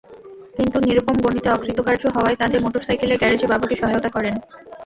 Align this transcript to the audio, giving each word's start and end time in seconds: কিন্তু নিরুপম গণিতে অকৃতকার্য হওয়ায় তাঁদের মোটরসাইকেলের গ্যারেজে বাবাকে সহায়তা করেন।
কিন্তু 0.57 0.77
নিরুপম 0.79 1.17
গণিতে 1.25 1.49
অকৃতকার্য 1.51 2.03
হওয়ায় 2.15 2.39
তাঁদের 2.41 2.63
মোটরসাইকেলের 2.65 3.19
গ্যারেজে 3.21 3.47
বাবাকে 3.47 3.75
সহায়তা 3.75 4.09
করেন। 4.09 4.35